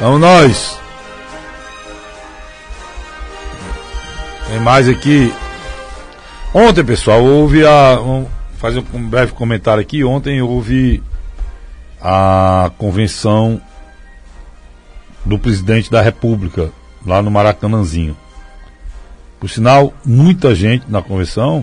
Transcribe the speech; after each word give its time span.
Vamos 0.00 0.20
nós. 0.20 0.80
Tem 4.48 4.58
mais 4.58 4.88
aqui. 4.88 5.30
Ontem, 6.54 6.82
pessoal, 6.82 7.22
houve 7.22 7.66
a. 7.66 8.00
Um, 8.00 8.26
fazer 8.56 8.82
um 8.94 9.08
breve 9.08 9.32
comentário 9.32 9.82
aqui. 9.82 10.02
Ontem 10.02 10.40
houve 10.40 11.02
a 12.00 12.70
convenção 12.78 13.60
do 15.24 15.38
presidente 15.38 15.90
da 15.90 16.00
República, 16.00 16.72
lá 17.04 17.20
no 17.20 17.30
Maracanãzinho. 17.30 18.16
Por 19.38 19.50
sinal, 19.50 19.92
muita 20.04 20.54
gente 20.54 20.84
na 20.88 21.02
convenção, 21.02 21.62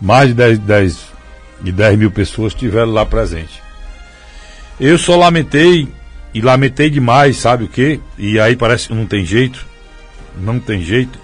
mais 0.00 0.28
de 0.28 0.34
10, 0.34 0.58
10, 0.60 0.98
de 1.60 1.72
10 1.72 1.98
mil 1.98 2.10
pessoas 2.10 2.54
estiveram 2.54 2.92
lá 2.92 3.04
presentes. 3.04 3.60
Eu 4.80 4.96
só 4.98 5.14
lamentei, 5.16 5.88
e 6.34 6.40
lamentei 6.40 6.90
demais, 6.90 7.36
sabe 7.36 7.64
o 7.64 7.68
que? 7.68 8.00
E 8.18 8.40
aí 8.40 8.56
parece 8.56 8.88
que 8.88 8.94
não 8.94 9.06
tem 9.06 9.24
jeito, 9.24 9.64
não 10.36 10.58
tem 10.58 10.82
jeito, 10.82 11.18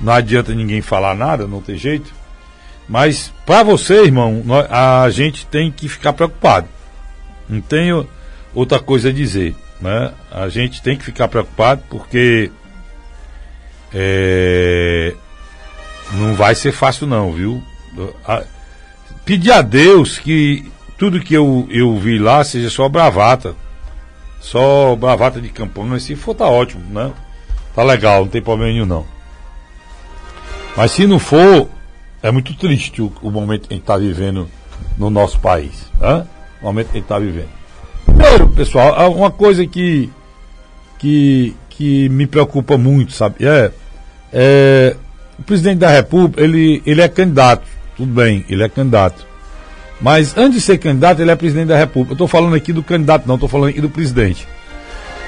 não 0.00 0.12
adianta 0.12 0.52
ninguém 0.52 0.82
falar 0.82 1.14
nada, 1.14 1.46
não 1.46 1.62
tem 1.62 1.78
jeito. 1.78 2.12
Mas 2.88 3.32
para 3.46 3.62
você, 3.62 4.02
irmão, 4.02 4.42
a 4.68 5.08
gente 5.10 5.46
tem 5.46 5.70
que 5.70 5.88
ficar 5.88 6.12
preocupado. 6.12 6.68
Não 7.48 7.60
tenho 7.60 8.08
outra 8.54 8.80
coisa 8.80 9.10
a 9.10 9.12
dizer. 9.12 9.54
Né? 9.80 10.12
A 10.30 10.48
gente 10.48 10.82
tem 10.82 10.96
que 10.96 11.04
ficar 11.04 11.28
preocupado 11.28 11.82
porque 11.88 12.50
é, 13.94 15.14
não 16.12 16.34
vai 16.34 16.54
ser 16.54 16.72
fácil 16.72 17.06
não, 17.06 17.32
viu? 17.32 17.62
A, 18.26 18.42
pedir 19.24 19.52
a 19.52 19.62
Deus 19.62 20.18
que 20.18 20.70
tudo 20.96 21.20
que 21.20 21.34
eu, 21.34 21.66
eu 21.70 21.96
vi 21.98 22.18
lá 22.18 22.42
seja 22.42 22.70
só 22.70 22.88
bravata. 22.88 23.54
Só 24.40 24.94
bravata 24.96 25.40
de 25.40 25.48
campanha, 25.48 25.98
se 25.98 26.14
for 26.14 26.34
tá 26.34 26.46
ótimo, 26.46 26.82
né? 26.90 27.12
Tá 27.74 27.82
legal, 27.82 28.22
não 28.22 28.28
tem 28.28 28.42
problema 28.42 28.72
nenhum 28.72 28.86
não. 28.86 29.06
Mas 30.76 30.92
se 30.92 31.06
não 31.06 31.18
for, 31.18 31.68
é 32.22 32.30
muito 32.30 32.54
triste 32.54 33.02
o, 33.02 33.12
o 33.22 33.30
momento 33.30 33.68
que 33.68 33.74
a 33.74 33.76
gente 33.76 33.82
está 33.82 33.96
vivendo 33.96 34.48
no 34.96 35.10
nosso 35.10 35.38
país. 35.40 35.86
Né? 36.00 36.26
O 36.60 36.66
momento 36.66 36.86
que 36.86 36.92
a 36.92 37.00
gente 37.00 37.04
está 37.04 37.18
vivendo. 37.18 37.48
Primeiro, 38.04 38.48
pessoal, 38.50 39.12
uma 39.12 39.30
coisa 39.30 39.66
que, 39.66 40.10
que, 40.98 41.54
que 41.68 42.08
me 42.08 42.26
preocupa 42.26 42.76
muito, 42.76 43.12
sabe? 43.12 43.44
É, 43.44 43.70
é, 44.32 44.96
o 45.38 45.42
presidente 45.42 45.78
da 45.78 45.90
República, 45.90 46.42
ele, 46.42 46.82
ele 46.84 47.00
é 47.00 47.08
candidato, 47.08 47.66
tudo 47.96 48.12
bem, 48.12 48.44
ele 48.48 48.62
é 48.64 48.68
candidato. 48.68 49.27
Mas 50.00 50.36
antes 50.36 50.54
de 50.54 50.60
ser 50.60 50.78
candidato, 50.78 51.20
ele 51.20 51.30
é 51.30 51.36
presidente 51.36 51.68
da 51.68 51.76
República. 51.76 52.12
Eu 52.12 52.14
estou 52.14 52.28
falando 52.28 52.54
aqui 52.54 52.72
do 52.72 52.82
candidato, 52.82 53.26
não, 53.26 53.34
estou 53.34 53.48
falando 53.48 53.70
aqui 53.70 53.80
do 53.80 53.90
presidente. 53.90 54.46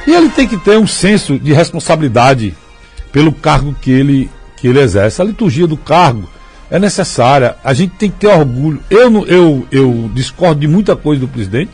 E 0.06 0.12
ele 0.12 0.28
tem 0.28 0.46
que 0.46 0.56
ter 0.56 0.78
um 0.78 0.86
senso 0.86 1.38
de 1.38 1.52
responsabilidade 1.52 2.54
pelo 3.12 3.32
cargo 3.32 3.74
que 3.80 3.90
ele, 3.90 4.30
que 4.56 4.68
ele 4.68 4.80
exerce. 4.80 5.20
A 5.20 5.24
liturgia 5.24 5.66
do 5.66 5.76
cargo 5.76 6.28
é 6.70 6.78
necessária. 6.78 7.56
A 7.64 7.74
gente 7.74 7.94
tem 7.96 8.10
que 8.10 8.18
ter 8.18 8.28
orgulho. 8.28 8.80
Eu, 8.88 9.26
eu, 9.26 9.66
eu 9.70 10.10
discordo 10.14 10.60
de 10.60 10.68
muita 10.68 10.94
coisa 10.94 11.20
do 11.20 11.28
presidente. 11.28 11.70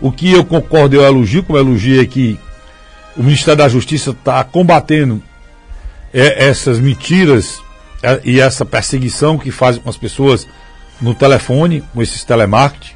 O 0.00 0.12
que 0.12 0.30
eu 0.30 0.44
concordo, 0.44 0.94
eu 0.94 1.02
elogio, 1.02 1.42
como 1.42 1.58
elogio 1.58 2.00
é 2.00 2.06
que 2.06 2.38
o 3.16 3.22
Ministério 3.22 3.58
da 3.58 3.68
Justiça 3.68 4.10
está 4.10 4.44
combatendo 4.44 5.20
é, 6.12 6.48
essas 6.48 6.78
mentiras 6.78 7.60
é, 8.02 8.20
e 8.24 8.38
essa 8.38 8.64
perseguição 8.64 9.36
que 9.36 9.50
fazem 9.50 9.82
com 9.82 9.90
as 9.90 9.96
pessoas 9.96 10.46
no 11.00 11.14
telefone, 11.14 11.82
com 11.92 12.02
esses 12.02 12.24
telemarketing. 12.24 12.94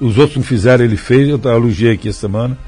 Os 0.00 0.18
outros 0.18 0.36
não 0.36 0.44
fizeram, 0.44 0.84
ele 0.84 0.96
fez, 0.96 1.28
eu 1.28 1.40
elogiei 1.44 1.92
aqui 1.92 2.08
essa 2.08 2.20
semana. 2.20 2.58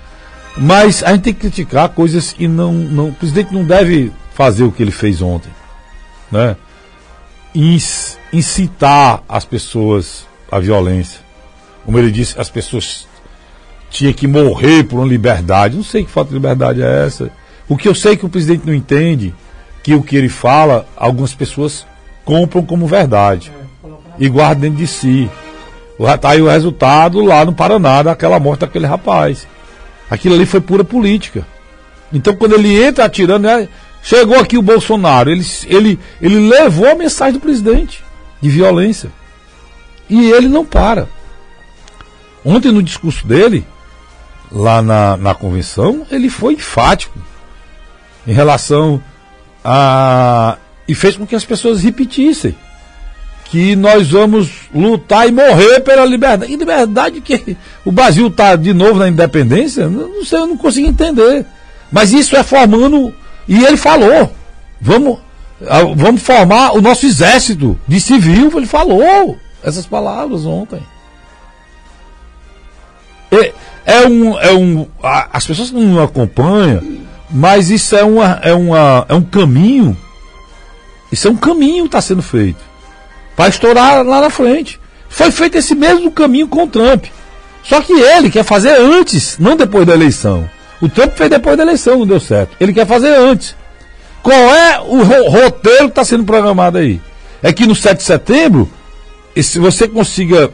Mas 0.57 1.03
a 1.03 1.13
gente 1.13 1.23
tem 1.23 1.35
que 1.35 1.41
criticar 1.41 1.89
coisas 1.89 2.33
que 2.33 2.47
não, 2.47 2.73
não. 2.73 3.09
O 3.09 3.13
presidente 3.13 3.53
não 3.53 3.65
deve 3.65 4.13
fazer 4.35 4.63
o 4.63 4.71
que 4.71 4.83
ele 4.83 4.93
fez 4.93 5.21
ontem. 5.21 5.51
Né? 6.31 6.57
Incitar 8.33 9.23
as 9.29 9.45
pessoas 9.45 10.27
à 10.51 10.61
violência. 10.61 11.21
Como 11.85 11.99
ele 11.99 12.11
disse, 12.11 12.39
as 12.39 12.49
pessoas 12.49 13.07
tinha 13.91 14.13
que 14.13 14.27
morrer 14.27 14.85
por 14.85 15.01
uma 15.01 15.07
liberdade. 15.07 15.77
Não 15.77 15.85
sei 15.85 16.05
que 16.05 16.11
falta 16.11 16.29
de 16.29 16.35
liberdade 16.35 16.83
é 16.83 17.07
essa. 17.07 17.31
O 17.69 17.77
que 17.77 17.89
eu 17.89 17.95
sei 17.95 18.17
que 18.17 18.27
o 18.27 18.29
presidente 18.29 18.67
não 18.67 18.75
entende, 18.75 19.35
que 19.83 19.95
o 19.95 20.03
que 20.03 20.17
ele 20.17 20.29
fala, 20.29 20.87
algumas 20.97 21.35
pessoas 21.35 21.85
compram 22.25 22.65
como 22.65 22.87
verdade 22.87 23.53
e 24.19 24.29
guardam 24.29 24.63
dentro 24.63 24.79
de 24.79 24.87
si. 24.87 25.31
Está 25.99 26.31
aí 26.31 26.43
o 26.43 26.49
resultado 26.49 27.21
lá 27.21 27.45
no 27.45 27.55
Paraná 27.55 28.03
daquela 28.03 28.41
morte 28.41 28.61
daquele 28.61 28.87
rapaz. 28.87 29.47
Aquilo 30.11 30.35
ali 30.35 30.47
foi 30.47 30.61
pura 30.61 30.85
política. 30.85 31.47
Então 32.13 32.35
quando 32.35 32.55
ele 32.55 32.83
entra 32.83 33.05
atirando, 33.05 33.47
né, 33.47 33.69
chegou 34.03 34.39
aqui 34.39 34.59
o 34.59 34.63
Bolsonaro, 34.63 35.31
ele, 35.31 35.47
ele, 35.67 35.99
ele 36.21 36.49
levou 36.49 36.89
a 36.89 36.95
mensagem 36.95 37.35
do 37.35 37.41
presidente 37.41 38.03
de 38.41 38.49
violência. 38.49 39.11
E 40.09 40.31
ele 40.31 40.49
não 40.49 40.65
para. 40.65 41.09
Ontem 42.45 42.71
no 42.71 42.83
discurso 42.83 43.27
dele, 43.27 43.67
lá 44.53 44.83
na, 44.83 45.17
na 45.17 45.35
convenção, 45.35 46.07
ele 46.11 46.29
foi 46.29 46.55
enfático 46.55 47.19
em 48.27 48.33
relação 48.33 49.03
a. 49.65 50.59
e 50.87 50.95
fez 50.95 51.17
com 51.17 51.27
que 51.27 51.35
as 51.35 51.45
pessoas 51.45 51.83
repetissem 51.83 52.55
que 53.45 53.77
nós 53.77 54.11
vamos 54.11 54.51
lutar 54.75 55.29
e 55.29 55.33
morrer 55.33 55.81
pela 55.81 56.05
liberdade. 56.05 56.53
E 56.53 56.57
liberdade 56.57 57.21
que 57.21 57.57
o 57.85 57.93
Brasil 57.93 58.29
está 58.29 58.57
de 58.57 58.73
novo 58.73 58.99
na 58.99 59.09
independência? 59.09 59.89
Não 59.89 60.25
sei, 60.25 60.41
eu 60.41 60.47
não 60.47 60.57
consigo 60.57 60.89
entender. 60.89 61.47
Mas 61.91 62.13
isso 62.13 62.37
é 62.37 62.43
formando. 62.43 63.15
E 63.47 63.65
ele 63.65 63.77
falou: 63.77 64.33
vamos, 64.81 65.19
ah, 65.69 65.85
vamos 65.95 66.23
formar 66.23 66.73
o 66.73 66.81
nosso 66.81 67.07
exército 67.07 67.79
de 67.87 68.01
civil. 68.01 68.51
Ele 68.57 68.67
falou 68.67 69.39
essas 69.63 69.87
palavras 69.87 70.45
ontem. 70.45 70.83
E, 73.31 73.53
é 73.87 74.07
um, 74.07 74.39
é 74.39 74.53
um, 74.53 74.87
as 75.03 75.47
pessoas 75.47 75.71
não 75.71 76.03
acompanham, 76.03 76.83
mas 77.31 77.71
isso 77.71 77.95
é, 77.95 78.03
uma, 78.03 78.41
é, 78.43 78.55
uma, 78.55 79.05
é 79.09 79.15
um 79.15 79.23
caminho. 79.23 79.97
Isso 81.13 81.29
é 81.29 81.31
um 81.31 81.37
caminho 81.37 81.85
que 81.85 81.89
está 81.89 82.01
sendo 82.01 82.23
feito 82.23 82.74
para 83.37 83.49
estourar 83.49 84.05
lá 84.05 84.21
na 84.21 84.31
frente. 84.31 84.81
Foi 85.09 85.31
feito 85.31 85.57
esse 85.59 85.75
mesmo 85.75 86.11
caminho 86.11 86.49
com 86.49 86.65
o 86.65 86.69
Trump. 86.69 87.07
Só 87.63 87.81
que 87.81 87.93
ele 87.93 88.31
quer 88.31 88.45
fazer 88.45 88.77
antes, 88.77 89.39
não 89.39 89.57
depois 89.57 89.87
da 89.87 89.95
eleição. 89.95 90.49
O 90.81 90.89
Trump 90.89 91.13
fez 91.17 91.31
depois 91.31 91.57
da 91.57 91.63
eleição, 91.63 91.99
não 91.99 92.07
deu 92.07 92.21
certo. 92.21 92.57
Ele 92.61 92.73
quer 92.73 92.87
fazer 92.87 93.15
antes. 93.15 93.57
Qual 94.23 94.37
é 94.37 94.81
o 94.81 95.03
roteiro 95.03 95.85
que 95.85 95.91
está 95.91 96.05
sendo 96.05 96.25
programado 96.25 96.79
aí? 96.79 97.01
É 97.43 97.53
que 97.53 97.67
no 97.67 97.75
7 97.75 97.99
de 97.99 98.05
setembro, 98.05 98.71
se 99.41 99.59
você 99.59 99.87
consiga. 99.89 100.51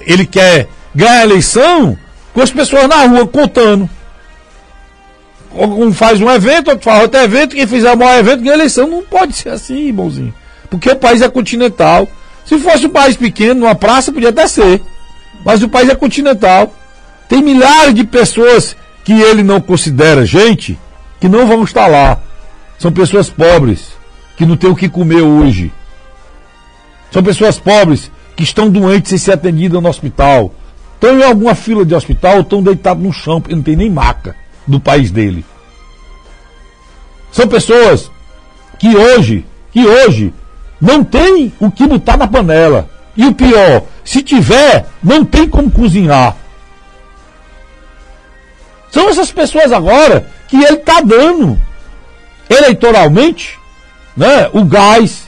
Ele 0.00 0.26
quer 0.26 0.68
ganhar 0.94 1.20
a 1.20 1.24
eleição 1.24 1.96
com 2.32 2.42
as 2.42 2.50
pessoas 2.50 2.88
na 2.88 3.06
rua 3.06 3.26
contando. 3.26 3.88
Um 5.52 5.92
faz 5.92 6.20
um 6.20 6.28
evento, 6.28 6.68
outro 6.68 6.84
faz 6.84 7.02
outro 7.02 7.20
evento, 7.20 7.54
quem 7.54 7.66
fizer 7.66 7.92
o 7.92 7.96
maior 7.96 8.18
evento 8.18 8.42
ganha 8.42 8.54
eleição. 8.54 8.88
Não 8.88 9.02
pode 9.02 9.34
ser 9.34 9.50
assim, 9.50 9.86
irmãozinho. 9.86 10.34
Porque 10.70 10.90
o 10.90 10.96
país 10.96 11.22
é 11.22 11.28
continental. 11.28 12.08
Se 12.44 12.58
fosse 12.58 12.86
um 12.86 12.90
país 12.90 13.16
pequeno, 13.16 13.60
numa 13.60 13.74
praça, 13.74 14.12
podia 14.12 14.30
até 14.30 14.46
ser. 14.46 14.82
Mas 15.44 15.62
o 15.62 15.68
país 15.68 15.88
é 15.88 15.94
continental. 15.94 16.74
Tem 17.28 17.42
milhares 17.42 17.94
de 17.94 18.04
pessoas 18.04 18.76
que 19.04 19.12
ele 19.12 19.42
não 19.42 19.60
considera 19.60 20.26
gente 20.26 20.78
que 21.20 21.28
não 21.28 21.46
vão 21.46 21.64
estar 21.64 21.86
lá. 21.86 22.18
São 22.78 22.92
pessoas 22.92 23.30
pobres, 23.30 23.92
que 24.36 24.44
não 24.44 24.56
têm 24.56 24.70
o 24.70 24.76
que 24.76 24.88
comer 24.88 25.22
hoje. 25.22 25.72
São 27.10 27.22
pessoas 27.22 27.58
pobres 27.58 28.10
que 28.36 28.42
estão 28.42 28.68
doentes 28.68 29.10
sem 29.10 29.18
ser 29.18 29.32
atendidas 29.32 29.80
no 29.80 29.88
hospital 29.88 30.52
estão 31.04 31.18
em 31.18 31.22
alguma 31.22 31.54
fila 31.54 31.84
de 31.84 31.94
hospital, 31.94 32.40
estão 32.40 32.62
deitados 32.62 33.02
no 33.02 33.12
chão, 33.12 33.40
porque 33.40 33.54
não 33.54 33.62
tem 33.62 33.76
nem 33.76 33.90
maca 33.90 34.34
do 34.66 34.80
país 34.80 35.10
dele. 35.10 35.44
São 37.30 37.46
pessoas 37.46 38.10
que 38.78 38.96
hoje, 38.96 39.44
que 39.70 39.86
hoje, 39.86 40.32
não 40.84 41.02
tem 41.02 41.50
o 41.58 41.70
que 41.70 41.86
botar 41.86 42.18
na 42.18 42.28
panela. 42.28 42.90
E 43.16 43.24
o 43.24 43.34
pior, 43.34 43.84
se 44.04 44.22
tiver, 44.22 44.86
não 45.02 45.24
tem 45.24 45.48
como 45.48 45.70
cozinhar. 45.70 46.36
São 48.90 49.08
essas 49.08 49.32
pessoas 49.32 49.72
agora 49.72 50.26
que 50.46 50.56
ele 50.56 50.74
está 50.74 51.00
dando 51.00 51.58
eleitoralmente 52.50 53.58
né, 54.14 54.50
o 54.52 54.62
gás. 54.64 55.22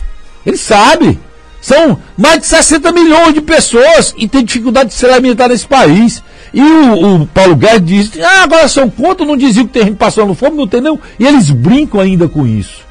Ele 0.44 0.58
sabe. 0.58 1.18
São 1.60 1.98
mais 2.16 2.40
de 2.40 2.46
60 2.46 2.92
milhões 2.92 3.34
de 3.34 3.40
pessoas 3.40 4.14
e 4.16 4.28
tem 4.28 4.44
dificuldade 4.44 4.90
de 4.90 4.94
se 4.94 5.06
alimentar 5.06 5.48
nesse 5.48 5.66
país. 5.66 6.22
E 6.52 6.60
o, 6.60 7.22
o 7.22 7.26
Paulo 7.26 7.56
Guedes 7.56 8.10
diz, 8.10 8.22
ah, 8.22 8.42
agora 8.42 8.68
são 8.68 8.88
contra, 8.90 9.26
não 9.26 9.36
diziam 9.36 9.66
que 9.66 9.72
tem 9.72 9.84
gente 9.84 9.96
passando 9.96 10.34
fome, 10.34 10.56
não 10.56 10.68
tem 10.68 10.80
não. 10.80 11.00
E 11.18 11.26
eles 11.26 11.50
brincam 11.50 11.98
ainda 11.98 12.28
com 12.28 12.46
isso. 12.46 12.85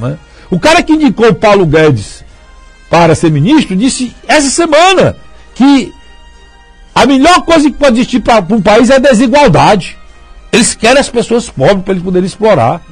Né? 0.00 0.18
O 0.50 0.58
cara 0.58 0.82
que 0.82 0.92
indicou 0.92 1.28
o 1.28 1.34
Paulo 1.34 1.66
Guedes 1.66 2.24
para 2.88 3.14
ser 3.14 3.30
ministro 3.30 3.76
disse 3.76 4.14
essa 4.26 4.50
semana 4.50 5.16
que 5.54 5.92
a 6.94 7.06
melhor 7.06 7.42
coisa 7.42 7.70
que 7.70 7.76
pode 7.76 8.00
existir 8.00 8.20
para 8.20 8.44
um 8.52 8.60
país 8.60 8.90
é 8.90 8.96
a 8.96 8.98
desigualdade. 8.98 9.96
Eles 10.52 10.74
querem 10.74 10.98
as 10.98 11.08
pessoas 11.08 11.48
pobres 11.48 11.84
para 11.84 11.92
eles 11.92 12.02
poderem 12.02 12.26
explorar. 12.26 12.82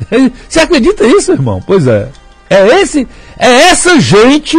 Você 0.48 0.60
acredita 0.60 1.06
nisso, 1.06 1.32
irmão? 1.32 1.62
Pois 1.64 1.86
é. 1.86 2.08
É 2.50 2.66
esse, 2.80 3.08
é 3.38 3.68
essa 3.68 3.98
gente, 4.00 4.56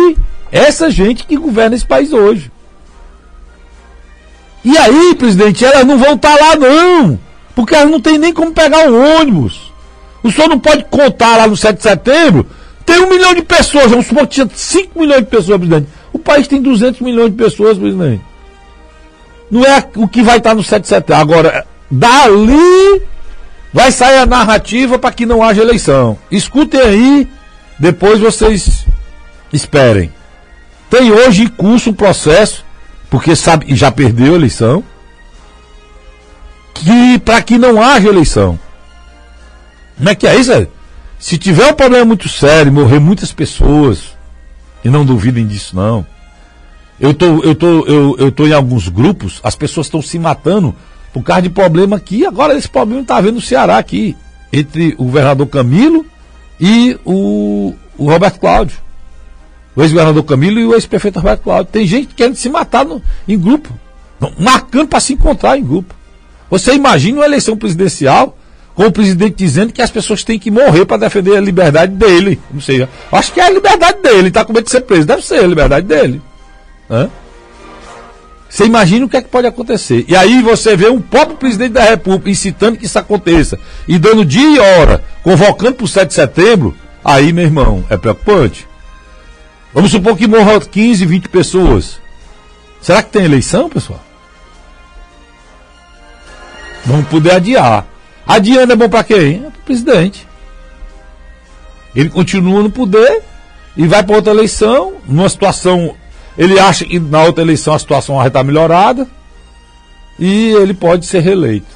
essa 0.52 0.90
gente 0.90 1.26
que 1.26 1.38
governa 1.38 1.76
esse 1.76 1.86
país 1.86 2.14
hoje. 2.14 2.52
E 4.64 4.76
aí, 4.78 5.14
presidente, 5.16 5.64
elas 5.64 5.86
não 5.86 5.98
vão 5.98 6.16
estar 6.16 6.36
tá 6.36 6.44
lá 6.44 6.56
não, 6.56 7.20
porque 7.54 7.76
elas 7.76 7.92
não 7.92 8.02
tem 8.02 8.18
nem 8.18 8.34
como 8.34 8.52
pegar 8.52 8.90
um 8.90 9.20
ônibus. 9.20 9.65
O 10.26 10.32
senhor 10.32 10.48
não 10.48 10.60
pode 10.60 10.84
contar 10.86 11.38
lá 11.38 11.46
no 11.46 11.56
7 11.56 11.78
de 11.78 11.84
setembro, 11.84 12.48
tem 12.84 13.00
um 13.00 13.08
milhão 13.08 13.32
de 13.36 13.44
pessoas, 13.44 13.92
vamos 13.92 14.08
supor 14.08 14.26
que 14.26 14.34
tinha 14.34 14.50
5 14.52 15.00
milhões 15.00 15.20
de 15.20 15.28
pessoas, 15.28 15.60
presidente. 15.60 15.88
O 16.12 16.18
país 16.18 16.48
tem 16.48 16.60
200 16.60 17.00
milhões 17.02 17.30
de 17.30 17.36
pessoas, 17.38 17.78
presidente. 17.78 18.24
Não 19.52 19.64
é 19.64 19.88
o 19.96 20.08
que 20.08 20.24
vai 20.24 20.40
estar 20.40 20.56
no 20.56 20.64
7 20.64 20.82
de 20.82 20.88
setembro. 20.88 21.22
Agora, 21.22 21.68
dali 21.92 23.04
vai 23.72 23.92
sair 23.92 24.18
a 24.18 24.26
narrativa 24.26 24.98
para 24.98 25.12
que 25.12 25.28
não 25.28 25.44
haja 25.44 25.62
eleição. 25.62 26.18
Escutem 26.32 26.82
aí, 26.82 27.28
depois 27.78 28.20
vocês 28.20 28.84
esperem. 29.54 30.12
Tem 30.90 31.12
hoje 31.12 31.44
em 31.44 31.48
curso 31.48 31.92
um 31.92 31.94
processo, 31.94 32.66
porque 33.12 33.36
sabe 33.36 33.76
já 33.76 33.92
perdeu 33.92 34.34
a 34.34 34.38
eleição, 34.38 34.84
que 36.74 37.20
para 37.20 37.44
que 37.44 37.60
não 37.60 37.80
haja 37.80 38.10
eleição. 38.10 38.65
Como 39.98 40.10
é 40.10 40.16
que 40.16 40.28
é 40.28 40.36
isso? 40.36 40.68
Se 41.18 41.38
tiver 41.38 41.72
um 41.72 41.74
problema 41.74 42.06
muito 42.06 42.28
sério, 42.28 42.72
morrer 42.72 43.00
muitas 43.00 43.32
pessoas, 43.32 44.16
e 44.84 44.90
não 44.90 45.06
duvidem 45.06 45.48
disso 45.48 45.76
não. 45.76 46.06
Eu 47.00 47.14
tô, 47.14 47.44
eu 47.44 47.56
tô, 47.56 47.86
eu, 47.86 48.16
eu 48.20 48.32
tô 48.32 48.46
em 48.46 48.54
alguns 48.54 48.88
grupos, 48.88 49.40
as 49.44 49.56
pessoas 49.56 49.88
estão 49.88 50.02
se 50.02 50.18
matando 50.20 50.76
por 51.12 51.24
causa 51.24 51.42
de 51.44 51.50
problema 51.50 51.96
aqui. 51.98 52.26
Agora 52.26 52.58
esse 52.58 52.70
problema 52.70 53.02
está 53.02 53.18
havendo 53.18 53.36
no 53.36 53.42
Ceará 53.42 53.78
aqui, 53.78 54.16
entre 54.52 54.94
o 54.98 55.06
governador 55.06 55.48
Camilo 55.48 56.06
e 56.60 56.98
o, 57.04 57.74
o 57.98 58.10
Roberto 58.10 58.40
Cláudio. 58.40 58.78
O 59.76 59.82
ex-governador 59.82 60.24
Camilo 60.24 60.60
e 60.60 60.66
o 60.66 60.74
ex-prefeito 60.74 61.20
Roberto 61.20 61.42
Cláudio. 61.42 61.72
Tem 61.72 61.86
gente 61.86 62.14
querendo 62.14 62.36
se 62.36 62.50
matar 62.50 62.86
no, 62.86 63.02
em 63.28 63.38
grupo, 63.38 63.74
marcando 64.40 64.88
para 64.88 65.00
se 65.00 65.14
encontrar 65.14 65.58
em 65.58 65.64
grupo. 65.64 65.94
Você 66.50 66.74
imagina 66.74 67.20
uma 67.20 67.26
eleição 67.26 67.58
presidencial 67.58 68.38
com 68.76 68.86
o 68.86 68.92
presidente 68.92 69.36
dizendo 69.38 69.72
que 69.72 69.82
as 69.82 69.90
pessoas 69.90 70.24
têm 70.24 70.38
que 70.38 70.52
morrer 70.52 70.86
para 70.86 70.98
defender 70.98 71.38
a 71.38 71.42
liberdade 71.42 71.94
dele. 71.94 72.40
Não 72.52 72.60
sei. 72.60 72.88
Acho 73.12 73.32
que 73.32 73.40
é 73.40 73.46
a 73.46 73.50
liberdade 73.50 74.02
dele. 74.02 74.28
Está 74.28 74.44
com 74.44 74.52
medo 74.52 74.66
de 74.66 74.72
ser 74.72 74.82
preso. 74.82 75.08
Deve 75.08 75.22
ser 75.22 75.40
a 75.40 75.48
liberdade 75.48 75.88
dele. 75.88 76.22
Hã? 76.92 77.10
Você 78.50 78.66
imagina 78.66 79.06
o 79.06 79.10
que 79.10 79.18
é 79.18 79.22
que 79.22 79.30
pode 79.30 79.48
acontecer. 79.48 80.06
E 80.08 80.16
aí 80.16 80.42
você 80.42 80.76
vê 80.76 80.90
um 80.90 81.02
próprio 81.02 81.38
presidente 81.38 81.74
da 81.74 81.84
República 81.84 82.30
incitando 82.30 82.78
que 82.78 82.86
isso 82.86 83.00
aconteça 83.00 83.58
e 83.88 83.98
dando 83.98 84.24
dia 84.24 84.48
e 84.48 84.60
hora, 84.60 85.04
convocando 85.24 85.76
para 85.76 85.86
o 85.86 85.88
7 85.88 86.08
de 86.10 86.14
setembro. 86.14 86.76
Aí, 87.04 87.32
meu 87.32 87.46
irmão, 87.46 87.84
é 87.90 87.98
preocupante. 87.98 88.68
Vamos 89.74 89.92
supor 89.92 90.18
que 90.18 90.28
morram 90.28 90.60
15, 90.60 91.06
20 91.06 91.30
pessoas. 91.30 92.00
Será 92.82 93.02
que 93.02 93.12
tem 93.12 93.26
eleição, 93.26 93.70
pessoal? 93.70 94.02
Vamos 96.86 97.08
poder 97.08 97.36
adiar. 97.36 97.86
Adiando 98.28 98.74
é 98.74 98.76
bom 98.76 98.90
para 98.90 99.04
quem? 99.04 99.36
É 99.36 99.40
para 99.40 99.50
o 99.50 99.66
presidente. 99.66 100.28
Ele 101.96 102.10
continua 102.10 102.64
no 102.64 102.70
poder 102.70 103.22
e 103.78 103.88
vai 103.88 104.04
para 104.04 104.16
outra 104.16 104.34
eleição, 104.34 104.96
numa 105.08 105.30
situação 105.30 105.96
ele 106.38 106.60
acha 106.60 106.84
que 106.84 107.00
na 107.00 107.24
outra 107.24 107.44
eleição 107.44 107.74
a 107.74 107.80
situação 107.80 108.18
vai 108.18 108.28
estar 108.28 108.44
melhorada 108.44 109.08
e 110.20 110.50
ele 110.50 110.74
pode 110.74 111.06
ser 111.06 111.22
reeleito. 111.22 111.76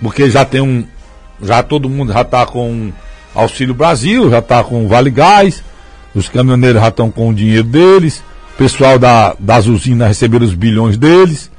Porque 0.00 0.30
já 0.30 0.44
tem 0.44 0.60
um. 0.60 0.86
Já 1.42 1.62
todo 1.62 1.88
mundo 1.88 2.12
já 2.12 2.22
está 2.22 2.46
com 2.46 2.92
Auxílio 3.34 3.74
Brasil, 3.74 4.30
já 4.30 4.38
está 4.38 4.62
com 4.62 4.88
Vale 4.88 5.10
Gás, 5.10 5.62
os 6.14 6.28
caminhoneiros 6.28 6.80
já 6.80 6.88
estão 6.88 7.10
com 7.10 7.28
o 7.28 7.34
dinheiro 7.34 7.64
deles, 7.64 8.22
o 8.54 8.58
pessoal 8.58 8.98
da, 8.98 9.36
das 9.38 9.66
usinas 9.66 10.08
receberam 10.08 10.46
os 10.46 10.54
bilhões 10.54 10.96
deles, 10.96 11.50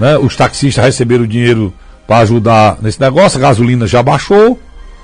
né? 0.00 0.16
os 0.16 0.34
taxistas 0.34 0.82
receberam 0.82 1.26
dinheiro 1.26 1.72
para 2.06 2.18
ajudar 2.20 2.78
nesse 2.80 2.98
negócio, 2.98 3.38
a 3.38 3.42
gasolina 3.42 3.86
já 3.86 4.02
baixou, 4.02 4.58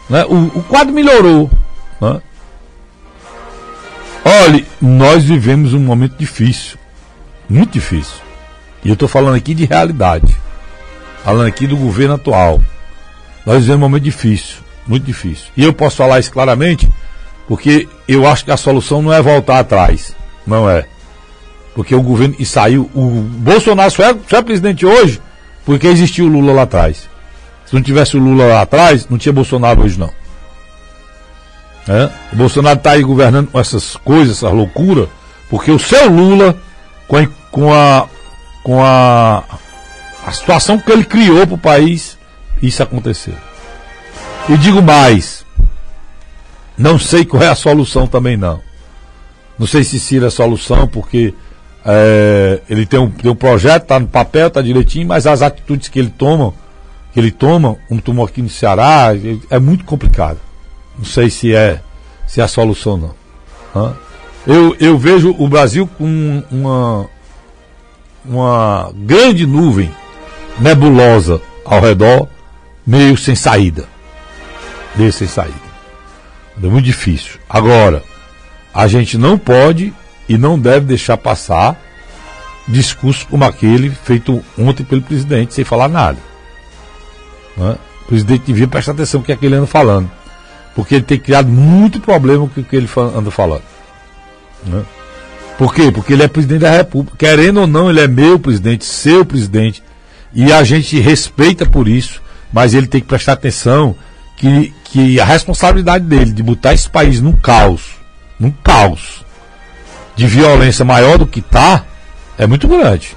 né? 0.09 0.25
o, 0.25 0.59
o 0.59 0.63
quadro 0.63 0.93
melhorou. 0.93 1.51
Né? 2.01 2.21
Olhe, 4.25 4.67
nós 4.81 5.23
vivemos 5.23 5.75
um 5.75 5.79
momento 5.79 6.17
difícil, 6.17 6.79
muito 7.49 7.75
difícil. 7.75 8.17
E 8.83 8.89
eu 8.89 8.95
estou 8.95 9.07
falando 9.07 9.37
aqui 9.37 9.55
de 9.55 9.67
realidade, 9.67 10.35
falando 11.23 11.47
aqui 11.47 11.67
do 11.67 11.77
governo 11.77 12.15
atual. 12.15 12.61
Nós 13.45 13.61
vivemos 13.61 13.77
um 13.77 13.89
momento 13.89 14.03
difícil, 14.03 14.57
muito 14.87 15.05
difícil. 15.05 15.47
E 15.57 15.63
eu 15.63 15.73
posso 15.73 15.97
falar 15.97 16.19
isso 16.19 16.33
claramente, 16.33 16.91
porque 17.47 17.87
eu 18.09 18.27
acho 18.27 18.45
que 18.45 18.51
a 18.51 18.57
solução 18.57 19.03
não 19.03 19.13
é 19.13 19.21
voltar 19.21 19.61
atrás, 19.61 20.17
não 20.47 20.69
é. 20.69 20.87
Porque 21.77 21.95
o 21.95 22.01
governo 22.01 22.35
e 22.39 22.47
saiu, 22.47 22.91
o 22.95 23.21
Bolsonaro 23.21 23.91
só 23.91 24.03
é, 24.03 24.17
só 24.31 24.39
é 24.39 24.43
presidente 24.43 24.87
hoje 24.87 25.21
porque 25.63 25.87
existiu 25.87 26.25
o 26.25 26.29
Lula 26.29 26.55
lá 26.55 26.63
atrás. 26.63 27.07
Se 27.67 27.75
não 27.75 27.83
tivesse 27.83 28.17
o 28.17 28.21
Lula 28.21 28.47
lá 28.47 28.63
atrás, 28.63 29.07
não 29.11 29.19
tinha 29.19 29.31
Bolsonaro 29.31 29.83
hoje 29.83 29.99
não. 29.99 30.11
É? 31.87 32.09
O 32.33 32.37
Bolsonaro 32.37 32.79
está 32.79 32.93
aí 32.93 33.03
governando 33.03 33.49
com 33.51 33.61
essas 33.61 33.95
coisas, 33.95 34.39
essas 34.39 34.55
loucuras, 34.55 35.07
porque 35.51 35.71
o 35.71 35.79
seu 35.79 36.09
Lula, 36.09 36.57
com 37.07 37.19
a, 37.19 37.27
com 37.51 37.75
a, 37.75 38.09
com 38.63 38.83
a, 38.83 39.45
a 40.27 40.33
situação 40.33 40.79
que 40.79 40.91
ele 40.91 41.05
criou 41.05 41.47
para 41.47 41.57
o 41.57 41.59
país, 41.59 42.17
isso 42.63 42.83
aconteceu. 42.83 43.35
E 44.49 44.57
digo 44.57 44.81
mais, 44.81 45.45
não 46.79 46.99
sei 46.99 47.27
qual 47.27 47.43
é 47.43 47.49
a 47.49 47.55
solução 47.55 48.07
também 48.07 48.35
não. 48.35 48.63
Não 49.59 49.67
sei 49.67 49.85
se 49.85 50.01
Ciro 50.01 50.25
é 50.25 50.29
a 50.29 50.31
solução, 50.31 50.87
porque 50.89 51.35
é, 51.89 52.61
ele 52.69 52.85
tem 52.85 52.99
um, 52.99 53.09
tem 53.09 53.31
um 53.31 53.37
projeto, 53.37 53.83
está 53.83 54.01
no 54.01 54.09
papel, 54.09 54.49
está 54.49 54.61
direitinho, 54.61 55.07
mas 55.07 55.25
as 55.27 55.41
atitudes 55.41 55.89
que 55.89 56.01
ele 56.01 56.11
toma, 56.11 56.53
que 57.13 57.21
ele 57.21 57.31
toma, 57.31 57.77
como 57.89 58.03
tomou 58.03 58.25
aqui 58.25 58.43
no 58.43 58.49
Ceará, 58.49 59.11
é 59.49 59.59
muito 59.61 59.85
complicado. 59.85 60.39
Não 60.99 61.05
sei 61.05 61.31
se 61.31 61.55
é, 61.55 61.81
se 62.27 62.41
é 62.41 62.45
a 62.45 62.49
solução 62.49 62.97
não. 62.97 63.15
Hã? 63.75 63.95
Eu, 64.45 64.77
eu 64.81 64.99
vejo 64.99 65.35
o 65.39 65.49
Brasil 65.49 65.89
com 65.99 66.43
uma, 66.51 67.09
uma 68.25 68.93
grande 68.95 69.47
nuvem 69.47 69.91
nebulosa 70.59 71.41
ao 71.65 71.81
redor, 71.81 72.29
meio 72.85 73.17
sem 73.17 73.37
saída. 73.37 73.85
Meio 74.97 75.13
sem 75.13 75.29
saída. 75.29 75.55
É 76.61 76.67
muito 76.67 76.85
difícil. 76.85 77.39
Agora, 77.49 78.03
a 78.75 78.89
gente 78.89 79.19
não 79.19 79.39
pode 79.39 79.93
e 80.29 80.37
não 80.37 80.59
deve 80.59 80.87
deixar 80.87 81.17
passar 81.17 81.81
discurso 82.67 83.27
como 83.29 83.45
aquele 83.45 83.91
feito 83.91 84.43
ontem 84.59 84.85
pelo 84.85 85.03
presidente, 85.03 85.55
sem 85.55 85.65
falar 85.65 85.89
nada. 85.89 86.19
Né? 87.57 87.77
O 88.03 88.09
presidente 88.09 88.45
devia 88.47 88.67
prestar 88.67 88.93
atenção 88.93 89.21
no 89.21 89.27
que 89.27 89.33
é 89.33 89.37
que 89.37 89.47
ele 89.47 89.55
anda 89.55 89.67
falando. 89.67 90.11
Porque 90.75 90.97
ele 90.97 91.05
tem 91.05 91.19
criado 91.19 91.49
muito 91.49 92.01
problema 92.01 92.47
com 92.49 92.61
o 92.61 92.65
que 92.65 92.77
ele 92.77 92.89
anda 93.17 93.31
falando. 93.31 93.63
Né? 94.65 94.83
Por 95.57 95.75
quê? 95.75 95.91
Porque 95.91 96.13
ele 96.13 96.23
é 96.23 96.29
presidente 96.29 96.61
da 96.61 96.71
República. 96.71 97.17
Querendo 97.17 97.61
ou 97.61 97.67
não, 97.67 97.89
ele 97.89 98.01
é 98.01 98.09
meu 98.09 98.39
presidente, 98.39 98.85
seu 98.85 99.25
presidente. 99.25 99.83
E 100.35 100.53
a 100.53 100.63
gente 100.65 101.01
respeita 101.01 101.65
por 101.65 101.89
isso, 101.89 102.21
mas 102.53 102.75
ele 102.75 102.87
tem 102.87 103.01
que 103.01 103.07
prestar 103.07 103.33
atenção 103.33 103.97
que, 104.37 104.75
que 104.85 105.19
a 105.19 105.25
responsabilidade 105.25 106.05
dele 106.05 106.33
de 106.33 106.43
botar 106.43 106.75
esse 106.75 106.91
país 106.91 107.23
num 107.23 107.33
caos, 107.33 107.97
num 108.39 108.51
caos 108.51 109.25
de 110.17 110.27
violência 110.27 110.85
maior 110.85 111.19
do 111.19 111.27
que 111.27 111.41
está, 111.41 111.85
é 112.39 112.47
muito 112.47 112.67
grande. 112.67 113.17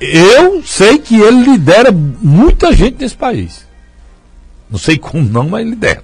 Eu 0.00 0.62
sei 0.64 0.98
que 0.98 1.20
ele 1.20 1.44
lidera 1.44 1.92
muita 1.92 2.72
gente 2.72 2.96
nesse 3.00 3.14
país. 3.14 3.66
Não 4.70 4.78
sei 4.78 4.98
como 4.98 5.22
não, 5.22 5.48
mas 5.48 5.66
lidera. 5.66 6.02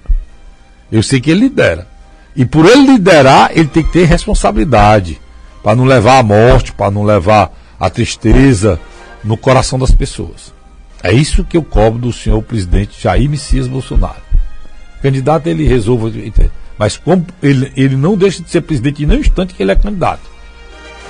Eu 0.91 1.03
sei 1.03 1.19
que 1.19 1.31
ele 1.31 1.41
lidera. 1.41 1.87
E 2.35 2.45
por 2.45 2.65
ele 2.65 2.93
liderar, 2.93 3.51
ele 3.53 3.67
tem 3.67 3.83
que 3.83 3.91
ter 3.91 4.05
responsabilidade. 4.05 5.19
Para 5.61 5.75
não 5.75 5.85
levar 5.85 6.19
à 6.19 6.23
morte, 6.23 6.71
para 6.71 6.89
não 6.89 7.03
levar 7.03 7.51
a 7.79 7.89
tristeza 7.89 8.79
no 9.23 9.35
coração 9.35 9.77
das 9.77 9.91
pessoas. 9.91 10.53
É 11.03 11.11
isso 11.11 11.43
que 11.43 11.57
eu 11.57 11.63
cobro 11.63 11.99
do 11.99 12.13
senhor 12.13 12.41
presidente 12.43 13.01
Jair 13.01 13.29
Messias 13.29 13.67
Bolsonaro. 13.67 14.21
candidato 15.01 15.47
ele 15.47 15.67
resolve. 15.67 16.31
Mas 16.81 16.97
como 16.97 17.23
ele, 17.43 17.71
ele 17.77 17.95
não 17.95 18.17
deixa 18.17 18.41
de 18.41 18.49
ser 18.49 18.61
presidente 18.61 19.03
em 19.03 19.05
nenhum 19.05 19.21
instante 19.21 19.53
que 19.53 19.61
ele 19.61 19.71
é 19.71 19.75
candidato. 19.75 20.23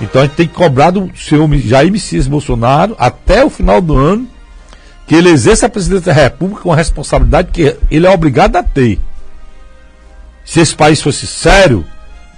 Então 0.01 0.21
a 0.21 0.25
gente 0.25 0.35
tem 0.35 0.45
que 0.45 0.53
cobrar 0.53 0.91
do 0.91 1.09
senhor 1.15 1.49
Jair 1.59 1.89
Messias 1.89 2.27
Bolsonaro 2.27 2.93
até 2.99 3.45
o 3.45 3.49
final 3.49 3.79
do 3.79 3.95
ano 3.95 4.27
que 5.07 5.15
ele 5.15 5.29
exerça 5.29 5.67
a 5.67 5.69
presidência 5.69 6.13
da 6.13 6.23
República 6.23 6.63
com 6.63 6.73
a 6.73 6.75
responsabilidade 6.75 7.51
que 7.53 7.77
ele 7.89 8.05
é 8.05 8.09
obrigado 8.09 8.57
a 8.57 8.63
ter. 8.63 8.99
Se 10.43 10.59
esse 10.59 10.75
país 10.75 11.01
fosse 11.01 11.25
sério, 11.25 11.85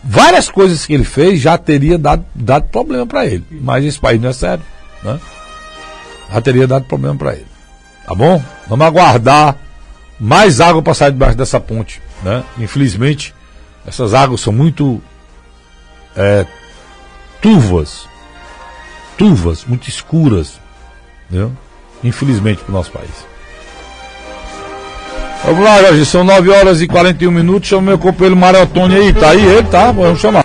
várias 0.03 0.47
coisas 0.47 0.85
que 0.85 0.93
ele 0.93 1.03
fez 1.03 1.41
já 1.41 1.57
teria 1.57 1.97
dado, 1.97 2.23
dado 2.35 2.69
problema 2.69 3.07
para 3.07 3.25
ele. 3.25 3.43
Mas 3.49 3.83
esse 3.83 3.99
país 3.99 4.21
não 4.21 4.29
é 4.29 4.33
sério. 4.33 4.63
Né? 5.01 5.19
já 6.31 6.39
teria 6.39 6.67
dado 6.67 6.85
problema 6.85 7.15
para 7.15 7.33
ele. 7.33 7.47
Tá 8.05 8.13
bom? 8.13 8.39
Vamos 8.67 8.85
aguardar 8.85 9.57
mais 10.19 10.61
água 10.61 10.81
passar 10.81 11.11
debaixo 11.11 11.37
dessa 11.37 11.59
ponte. 11.59 12.01
Né? 12.21 12.43
Infelizmente, 12.57 13.33
essas 13.85 14.13
águas 14.13 14.41
são 14.41 14.53
muito 14.53 15.01
é, 16.15 16.45
turvas, 17.41 18.07
turvas, 19.17 19.65
muito 19.65 19.89
escuras. 19.89 20.59
Entendeu? 21.27 21.51
Infelizmente 22.03 22.63
para 22.63 22.71
o 22.71 22.73
nosso 22.73 22.91
país. 22.91 23.33
Vamos 25.45 25.61
lá, 25.61 25.81
Jorge, 25.81 26.05
são 26.05 26.23
9 26.23 26.49
horas 26.51 26.81
e 26.81 26.87
41 26.87 27.29
minutos. 27.29 27.67
Chama 27.67 27.81
meu 27.81 27.99
companheiro 27.99 28.35
Marotone 28.35 28.95
aí, 28.95 29.13
tá 29.13 29.31
aí 29.31 29.45
ele, 29.45 29.67
tá? 29.67 29.91
Vamos 29.91 30.21
chamar. 30.21 30.41